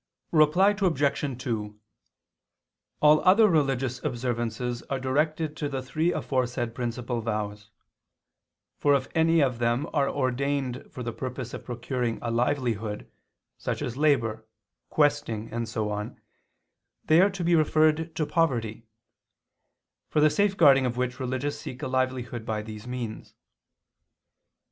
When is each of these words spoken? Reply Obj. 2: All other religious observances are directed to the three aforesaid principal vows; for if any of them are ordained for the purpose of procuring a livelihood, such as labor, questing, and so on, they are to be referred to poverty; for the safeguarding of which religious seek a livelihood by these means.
Reply 0.31 0.71
Obj. 0.81 1.43
2: 1.43 1.79
All 3.01 3.19
other 3.23 3.47
religious 3.47 4.03
observances 4.03 4.81
are 4.89 4.99
directed 4.99 5.55
to 5.57 5.69
the 5.69 5.83
three 5.83 6.11
aforesaid 6.11 6.73
principal 6.73 7.21
vows; 7.21 7.69
for 8.79 8.95
if 8.95 9.07
any 9.13 9.41
of 9.41 9.59
them 9.59 9.87
are 9.93 10.09
ordained 10.09 10.87
for 10.89 11.03
the 11.03 11.13
purpose 11.13 11.53
of 11.53 11.65
procuring 11.65 12.17
a 12.23 12.31
livelihood, 12.31 13.11
such 13.59 13.83
as 13.83 13.95
labor, 13.95 14.43
questing, 14.89 15.53
and 15.53 15.69
so 15.69 15.91
on, 15.91 16.19
they 17.05 17.21
are 17.21 17.29
to 17.29 17.43
be 17.43 17.53
referred 17.53 18.15
to 18.15 18.25
poverty; 18.25 18.87
for 20.09 20.19
the 20.19 20.31
safeguarding 20.31 20.87
of 20.87 20.97
which 20.97 21.19
religious 21.19 21.61
seek 21.61 21.83
a 21.83 21.87
livelihood 21.87 22.43
by 22.43 22.63
these 22.63 22.87
means. 22.87 23.35